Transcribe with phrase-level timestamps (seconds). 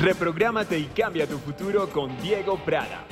[0.00, 3.06] Reprográmate y cambia tu futuro con Diego Prada.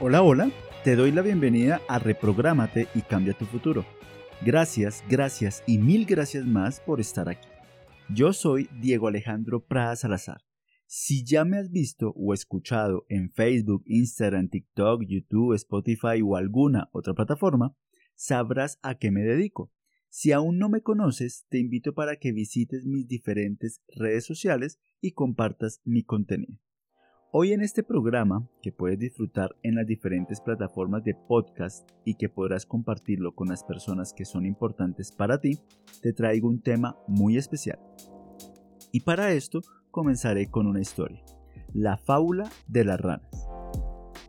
[0.00, 0.50] Hola, hola,
[0.84, 3.84] te doy la bienvenida a Reprográmate y cambia tu futuro.
[4.40, 7.48] Gracias, gracias y mil gracias más por estar aquí.
[8.08, 10.47] Yo soy Diego Alejandro Prada Salazar.
[10.90, 16.88] Si ya me has visto o escuchado en Facebook, Instagram, TikTok, YouTube, Spotify o alguna
[16.92, 17.76] otra plataforma,
[18.14, 19.70] sabrás a qué me dedico.
[20.08, 25.12] Si aún no me conoces, te invito para que visites mis diferentes redes sociales y
[25.12, 26.58] compartas mi contenido.
[27.32, 32.30] Hoy en este programa, que puedes disfrutar en las diferentes plataformas de podcast y que
[32.30, 35.58] podrás compartirlo con las personas que son importantes para ti,
[36.00, 37.78] te traigo un tema muy especial.
[38.90, 41.22] Y para esto comenzaré con una historia,
[41.72, 43.48] la fábula de las ranas.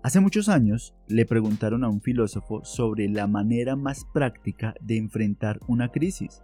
[0.01, 5.59] Hace muchos años le preguntaron a un filósofo sobre la manera más práctica de enfrentar
[5.67, 6.41] una crisis,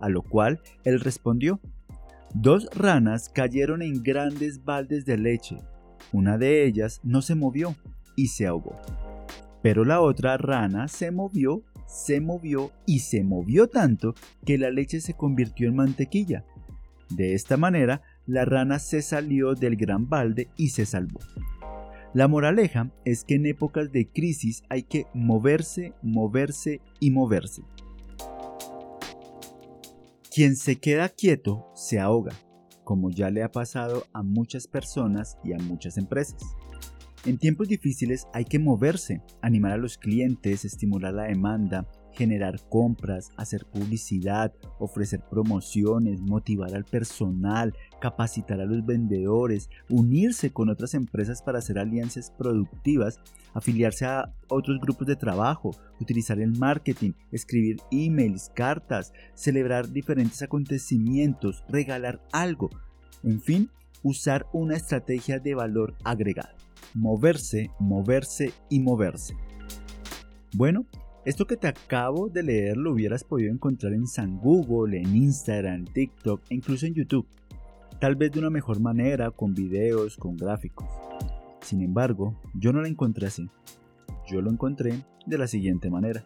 [0.00, 1.60] a lo cual él respondió,
[2.34, 5.56] Dos ranas cayeron en grandes baldes de leche
[6.12, 7.74] una de ellas no se movió
[8.16, 8.76] y se ahogó.
[9.62, 14.14] Pero la otra rana se movió, se movió y se movió tanto
[14.44, 16.44] que la leche se convirtió en mantequilla.
[17.10, 21.18] De esta manera, la rana se salió del gran balde y se salvó.
[22.14, 27.62] La moraleja es que en épocas de crisis hay que moverse, moverse y moverse.
[30.32, 32.32] Quien se queda quieto se ahoga
[32.88, 36.40] como ya le ha pasado a muchas personas y a muchas empresas.
[37.26, 41.86] En tiempos difíciles hay que moverse, animar a los clientes, estimular la demanda,
[42.18, 50.68] generar compras, hacer publicidad, ofrecer promociones, motivar al personal, capacitar a los vendedores, unirse con
[50.68, 53.20] otras empresas para hacer alianzas productivas,
[53.54, 61.62] afiliarse a otros grupos de trabajo, utilizar el marketing, escribir emails, cartas, celebrar diferentes acontecimientos,
[61.68, 62.68] regalar algo,
[63.22, 63.70] en fin,
[64.02, 66.56] usar una estrategia de valor agregado.
[66.94, 69.36] Moverse, moverse y moverse.
[70.54, 70.86] Bueno,
[71.24, 75.84] esto que te acabo de leer lo hubieras podido encontrar en San Google, en Instagram,
[75.86, 77.26] TikTok e incluso en YouTube.
[78.00, 80.88] Tal vez de una mejor manera, con videos, con gráficos.
[81.60, 83.50] Sin embargo, yo no la encontré así.
[84.30, 86.24] Yo lo encontré de la siguiente manera.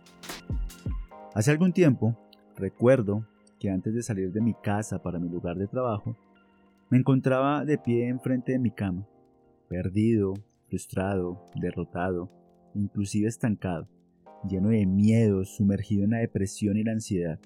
[1.35, 2.17] Hace algún tiempo,
[2.57, 3.27] recuerdo
[3.59, 6.17] que antes de salir de mi casa para mi lugar de trabajo,
[6.91, 9.07] me encontraba de pie enfrente de mi cama,
[9.69, 10.35] perdido,
[10.69, 12.29] frustrado, derrotado,
[12.75, 13.89] inclusive estancado
[14.49, 17.39] lleno de miedo, sumergido en la depresión y la ansiedad,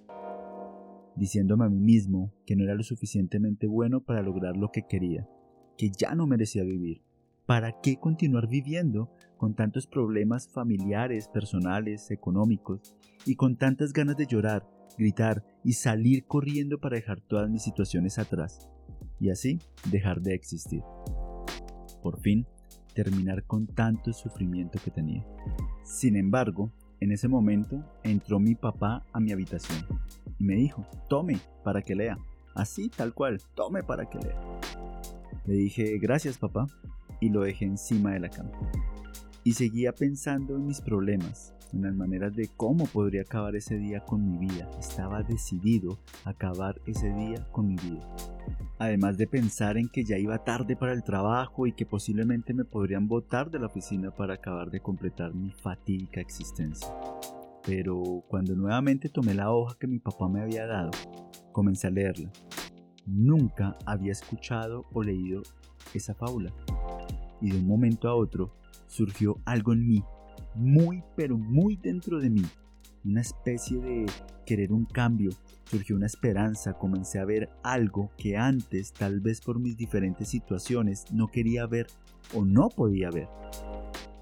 [1.16, 5.28] diciéndome a mí mismo que no era lo suficientemente bueno para lograr lo que quería,
[5.76, 7.02] que ya no merecía vivir.
[7.46, 14.26] ¿Para qué continuar viviendo con tantos problemas familiares, personales, económicos y con tantas ganas de
[14.26, 14.66] llorar,
[14.98, 18.68] gritar y salir corriendo para dejar todas mis situaciones atrás
[19.20, 20.82] y así dejar de existir?
[22.02, 22.46] Por fin,
[22.94, 25.24] terminar con tanto sufrimiento que tenía.
[25.84, 29.86] Sin embargo, en ese momento entró mi papá a mi habitación
[30.38, 32.18] y me dijo, tome para que lea.
[32.54, 34.40] Así, tal cual, tome para que lea.
[35.46, 36.66] Le dije, gracias papá,
[37.20, 38.50] y lo dejé encima de la cama.
[39.44, 44.00] Y seguía pensando en mis problemas, en las maneras de cómo podría acabar ese día
[44.00, 44.68] con mi vida.
[44.78, 48.35] Estaba decidido a acabar ese día con mi vida.
[48.78, 52.64] Además de pensar en que ya iba tarde para el trabajo y que posiblemente me
[52.64, 56.94] podrían botar de la oficina para acabar de completar mi fatídica existencia.
[57.64, 60.90] Pero cuando nuevamente tomé la hoja que mi papá me había dado,
[61.52, 62.30] comencé a leerla.
[63.06, 65.42] Nunca había escuchado o leído
[65.94, 66.52] esa fábula.
[67.40, 70.04] Y de un momento a otro surgió algo en mí
[70.56, 72.42] muy pero muy dentro de mí,
[73.06, 74.06] una especie de
[74.44, 75.30] querer un cambio,
[75.64, 81.04] surgió una esperanza, comencé a ver algo que antes, tal vez por mis diferentes situaciones,
[81.12, 81.86] no quería ver
[82.34, 83.28] o no podía ver.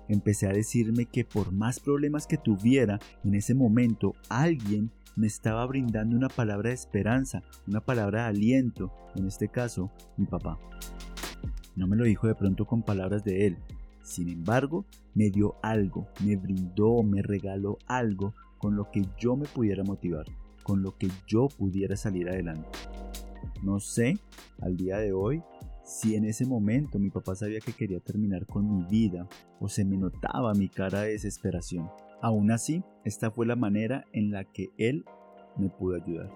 [0.09, 5.65] Empecé a decirme que por más problemas que tuviera, en ese momento alguien me estaba
[5.65, 10.59] brindando una palabra de esperanza, una palabra de aliento, en este caso, mi papá.
[11.77, 13.59] No me lo dijo de pronto con palabras de él,
[14.05, 14.85] sin embargo,
[15.15, 18.35] me dio algo, me brindó, me regaló algo
[18.65, 20.25] con lo que yo me pudiera motivar,
[20.63, 22.67] con lo que yo pudiera salir adelante.
[23.63, 24.17] No sé,
[24.63, 25.43] al día de hoy,
[25.83, 29.29] si en ese momento mi papá sabía que quería terminar con mi vida
[29.61, 31.91] o se me notaba mi cara de desesperación.
[32.23, 35.05] Aún así, esta fue la manera en la que él
[35.59, 36.31] me pudo ayudar.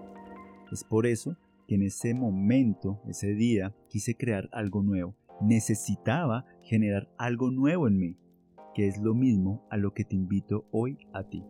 [0.71, 1.35] Es por eso
[1.67, 5.15] que en ese momento, ese día, quise crear algo nuevo.
[5.41, 8.17] Necesitaba generar algo nuevo en mí
[8.75, 11.43] que es lo mismo a lo que te invito hoy a ti.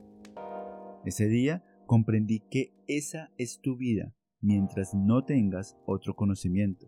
[1.06, 6.88] Ese día comprendí que esa es tu vida mientras no tengas otro conocimiento.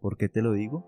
[0.00, 0.86] ¿Por qué te lo digo?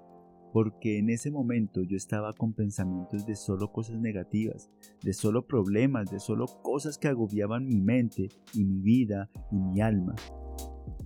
[0.52, 4.70] Porque en ese momento yo estaba con pensamientos de solo cosas negativas,
[5.02, 9.80] de solo problemas, de solo cosas que agobiaban mi mente y mi vida y mi
[9.80, 10.14] alma.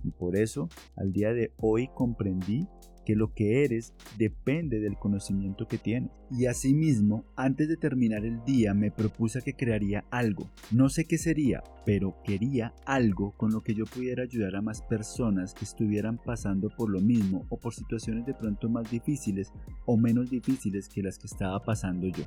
[0.03, 2.67] Y por eso, al día de hoy comprendí
[3.05, 6.11] que lo que eres depende del conocimiento que tienes.
[6.31, 10.49] Y asimismo, antes de terminar el día me propuse que crearía algo.
[10.71, 14.81] No sé qué sería, pero quería algo con lo que yo pudiera ayudar a más
[14.81, 19.53] personas que estuvieran pasando por lo mismo o por situaciones de pronto más difíciles
[19.85, 22.23] o menos difíciles que las que estaba pasando yo.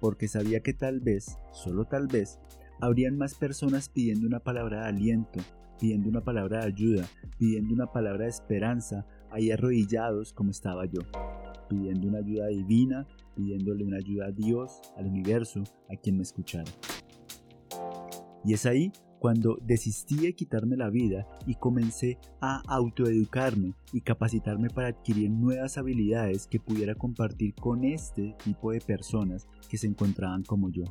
[0.00, 2.38] Porque sabía que tal vez, solo tal vez,
[2.80, 5.40] habrían más personas pidiendo una palabra de aliento,
[5.80, 7.04] pidiendo una palabra de ayuda,
[7.38, 11.00] pidiendo una palabra de esperanza, ahí arrodillados como estaba yo,
[11.68, 16.70] pidiendo una ayuda divina, pidiéndole una ayuda a Dios, al universo, a quien me escuchara.
[18.44, 18.92] Y es ahí
[19.22, 25.78] cuando desistí de quitarme la vida y comencé a autoeducarme y capacitarme para adquirir nuevas
[25.78, 30.82] habilidades que pudiera compartir con este tipo de personas que se encontraban como yo.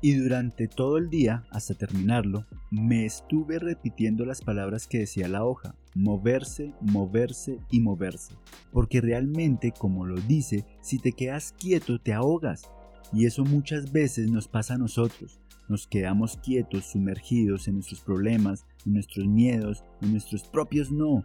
[0.00, 5.44] Y durante todo el día, hasta terminarlo, me estuve repitiendo las palabras que decía la
[5.44, 8.34] hoja, moverse, moverse y moverse.
[8.70, 12.70] Porque realmente, como lo dice, si te quedas quieto te ahogas.
[13.12, 15.40] Y eso muchas veces nos pasa a nosotros.
[15.68, 21.24] Nos quedamos quietos, sumergidos en nuestros problemas, en nuestros miedos, en nuestros propios no.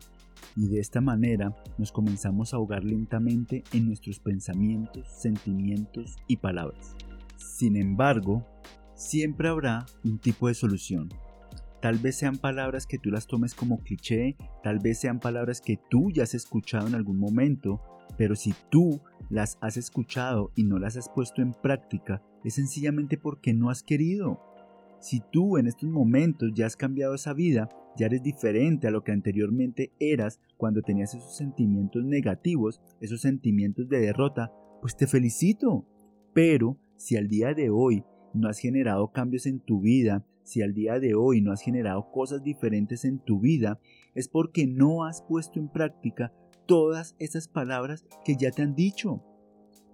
[0.56, 6.96] Y de esta manera nos comenzamos a ahogar lentamente en nuestros pensamientos, sentimientos y palabras.
[7.39, 8.45] Sin embargo,
[8.95, 11.09] siempre habrá un tipo de solución.
[11.81, 15.80] Tal vez sean palabras que tú las tomes como cliché, tal vez sean palabras que
[15.89, 17.81] tú ya has escuchado en algún momento,
[18.18, 19.00] pero si tú
[19.30, 23.83] las has escuchado y no las has puesto en práctica, es sencillamente porque no has
[23.83, 24.41] querido.
[25.00, 29.06] Si tú en estos momentos ya has cambiado esa vida, ya eres diferente a lo
[29.06, 34.51] que anteriormente eras cuando tenías esos sentimientos negativos, esos sentimientos de derrota,
[34.81, 35.86] pues te felicito.
[36.33, 38.04] Pero si al día de hoy
[38.34, 42.12] no has generado cambios en tu vida, si al día de hoy no has generado
[42.12, 43.80] cosas diferentes en tu vida,
[44.16, 46.34] es porque no has puesto en práctica
[46.66, 49.24] todas esas palabras que ya te han dicho,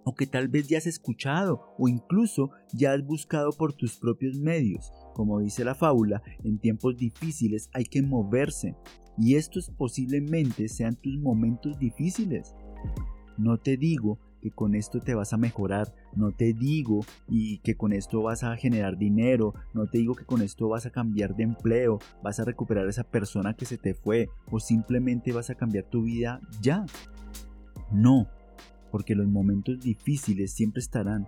[0.03, 4.39] o que tal vez ya has escuchado, o incluso ya has buscado por tus propios
[4.39, 4.91] medios.
[5.13, 8.75] Como dice la fábula, en tiempos difíciles hay que moverse,
[9.15, 12.55] y estos posiblemente sean tus momentos difíciles.
[13.37, 17.73] No te digo que con esto te vas a mejorar, no te digo y que
[17.73, 21.35] con esto vas a generar dinero, no te digo que con esto vas a cambiar
[21.35, 25.49] de empleo, vas a recuperar a esa persona que se te fue o simplemente vas
[25.49, 26.85] a cambiar tu vida ya.
[27.91, 28.27] No,
[28.91, 31.27] porque los momentos difíciles siempre estarán.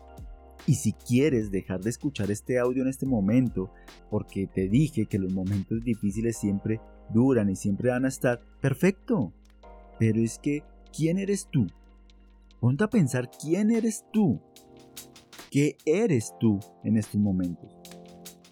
[0.67, 3.71] Y si quieres dejar de escuchar este audio en este momento,
[4.11, 6.81] porque te dije que los momentos difíciles siempre
[7.11, 9.33] duran y siempre van a estar, perfecto.
[9.97, 10.61] Pero es que,
[10.95, 11.65] ¿quién eres tú
[12.59, 14.41] Ponte a pensar quién eres tú.
[15.51, 17.71] ¿Qué eres tú en estos momentos?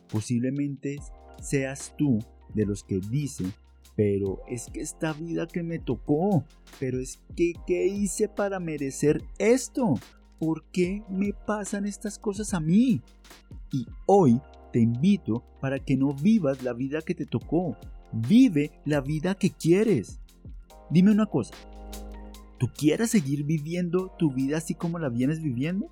[0.10, 0.98] Posiblemente
[1.42, 2.20] seas tú
[2.54, 3.54] de los que dicen,
[3.96, 6.46] pero es que esta vida que me tocó,
[6.80, 9.96] pero es que ¿qué hice para merecer esto?
[10.40, 13.02] ¿Por qué me pasan estas cosas a mí?
[13.72, 14.40] Y hoy
[14.72, 17.78] te invito para que no vivas la vida que te tocó,
[18.12, 20.20] vive la vida que quieres.
[20.90, 21.54] Dime una cosa,
[22.66, 25.92] ¿Tú quieres seguir viviendo tu vida así como la vienes viviendo?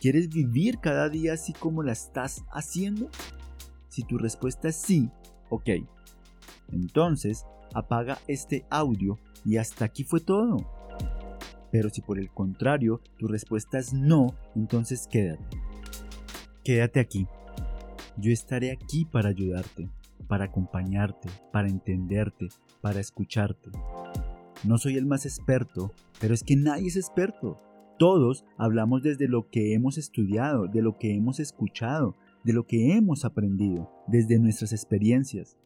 [0.00, 3.08] ¿Quieres vivir cada día así como la estás haciendo?
[3.88, 5.08] Si tu respuesta es sí,
[5.50, 5.68] ok.
[6.72, 10.68] Entonces, apaga este audio y hasta aquí fue todo.
[11.70, 15.58] Pero si por el contrario tu respuesta es no, entonces quédate.
[16.64, 17.28] Quédate aquí.
[18.16, 19.88] Yo estaré aquí para ayudarte,
[20.26, 22.48] para acompañarte, para entenderte,
[22.80, 23.70] para escucharte.
[24.62, 25.90] No soy el más experto,
[26.20, 27.58] pero es que nadie es experto.
[27.98, 32.14] Todos hablamos desde lo que hemos estudiado, de lo que hemos escuchado,
[32.44, 35.56] de lo que hemos aprendido, desde nuestras experiencias.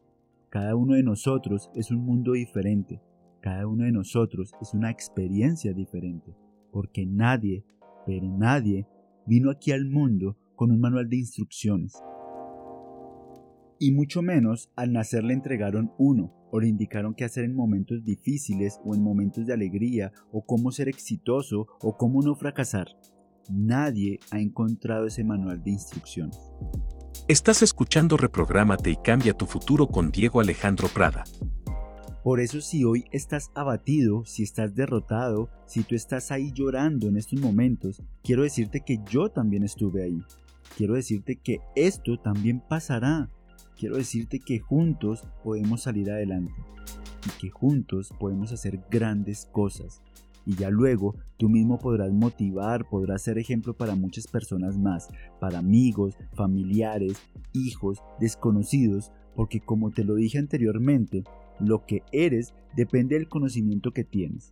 [0.49, 3.01] Cada uno de nosotros es un mundo diferente,
[3.41, 6.33] cada uno de nosotros es una experiencia diferente,
[6.71, 7.65] porque nadie,
[8.05, 8.87] pero nadie,
[9.25, 12.01] vino aquí al mundo con un manual de instrucciones.
[13.77, 18.03] Y mucho menos al nacer le entregaron uno, o le indicaron qué hacer en momentos
[18.05, 22.87] difíciles o en momentos de alegría, o cómo ser exitoso o cómo no fracasar.
[23.49, 26.39] Nadie ha encontrado ese manual de instrucciones.
[27.27, 31.25] Estás escuchando Reprográmate y cambia tu futuro con Diego Alejandro Prada.
[32.23, 37.17] Por eso si hoy estás abatido, si estás derrotado, si tú estás ahí llorando en
[37.17, 40.23] estos momentos, quiero decirte que yo también estuve ahí.
[40.77, 43.29] Quiero decirte que esto también pasará.
[43.77, 46.53] Quiero decirte que juntos podemos salir adelante
[47.25, 50.01] y que juntos podemos hacer grandes cosas.
[50.45, 55.09] Y ya luego tú mismo podrás motivar, podrás ser ejemplo para muchas personas más,
[55.41, 57.17] para amigos, familiares,
[57.51, 61.23] hijos, desconocidos, porque como te lo dije anteriormente,
[61.59, 64.51] lo que eres depende del conocimiento que tienes.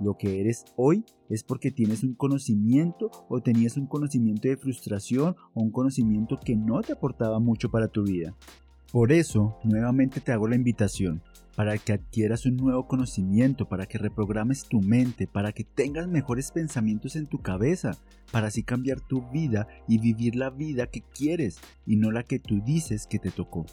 [0.00, 5.36] Lo que eres hoy es porque tienes un conocimiento o tenías un conocimiento de frustración
[5.54, 8.34] o un conocimiento que no te aportaba mucho para tu vida.
[8.92, 11.20] Por eso, nuevamente te hago la invitación
[11.56, 16.50] para que adquieras un nuevo conocimiento, para que reprogrames tu mente, para que tengas mejores
[16.50, 17.92] pensamientos en tu cabeza,
[18.32, 22.38] para así cambiar tu vida y vivir la vida que quieres y no la que
[22.38, 23.66] tú dices que te tocó.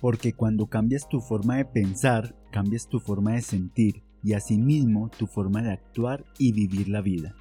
[0.00, 5.26] Porque cuando cambias tu forma de pensar, cambias tu forma de sentir y asimismo tu
[5.26, 7.34] forma de actuar y vivir la vida.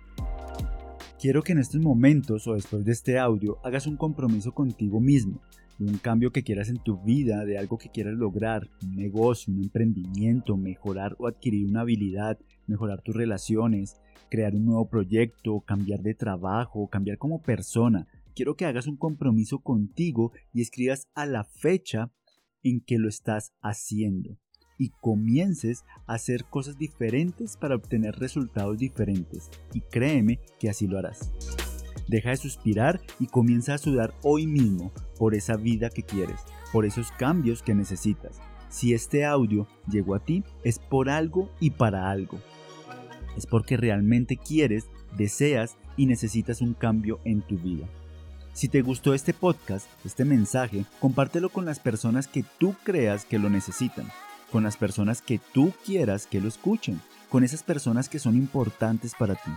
[1.19, 5.39] Quiero que en estos momentos o después de este audio hagas un compromiso contigo mismo,
[5.77, 9.53] de un cambio que quieras en tu vida, de algo que quieras lograr, un negocio,
[9.53, 13.97] un emprendimiento, mejorar o adquirir una habilidad, mejorar tus relaciones,
[14.29, 18.07] crear un nuevo proyecto, cambiar de trabajo, cambiar como persona.
[18.33, 22.11] Quiero que hagas un compromiso contigo y escribas a la fecha
[22.63, 24.37] en que lo estás haciendo
[24.81, 29.51] y comiences a hacer cosas diferentes para obtener resultados diferentes.
[29.75, 31.31] Y créeme que así lo harás.
[32.07, 36.39] Deja de suspirar y comienza a sudar hoy mismo por esa vida que quieres,
[36.73, 38.41] por esos cambios que necesitas.
[38.69, 42.39] Si este audio llegó a ti es por algo y para algo.
[43.37, 47.87] Es porque realmente quieres, deseas y necesitas un cambio en tu vida.
[48.53, 53.37] Si te gustó este podcast, este mensaje, compártelo con las personas que tú creas que
[53.37, 54.07] lo necesitan,
[54.51, 59.13] con las personas que tú quieras que lo escuchen, con esas personas que son importantes
[59.17, 59.51] para ti.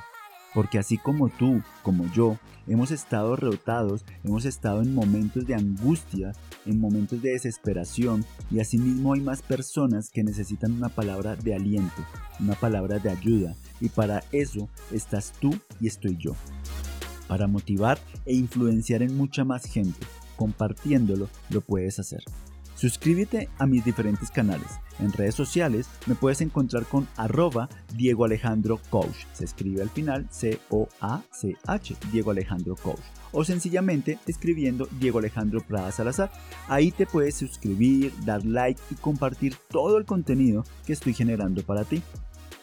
[0.54, 6.32] Porque así como tú, como yo, hemos estado derrotados, hemos estado en momentos de angustia,
[6.64, 12.04] en momentos de desesperación, y asimismo hay más personas que necesitan una palabra de aliento,
[12.38, 16.36] una palabra de ayuda, y para eso estás tú y estoy yo
[17.28, 20.06] para motivar e influenciar en mucha más gente.
[20.36, 22.22] Compartiéndolo lo puedes hacer.
[22.74, 24.68] Suscríbete a mis diferentes canales.
[24.98, 29.26] En redes sociales me puedes encontrar con arroba Diego Alejandro Coach.
[29.32, 33.00] Se escribe al final C-O-A-C-H, Diego Alejandro Coach.
[33.32, 36.30] O sencillamente escribiendo Diego Alejandro Prada Salazar.
[36.68, 41.84] Ahí te puedes suscribir, dar like y compartir todo el contenido que estoy generando para
[41.84, 42.02] ti.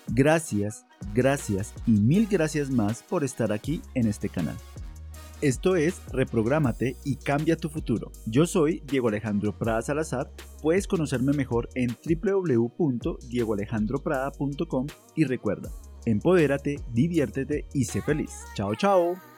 [0.08, 4.58] Gracias, gracias y mil gracias más por estar aquí en este canal.
[5.42, 8.12] Esto es Reprográmate y cambia tu futuro.
[8.28, 10.32] Yo soy Diego Alejandro Prada Salazar.
[10.62, 15.72] Puedes conocerme mejor en www.diegoalejandroprada.com y recuerda,
[16.06, 18.44] empodérate, diviértete y sé feliz.
[18.56, 19.31] Chao, chao.